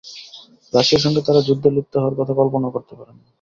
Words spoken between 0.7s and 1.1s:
রাশিয়ার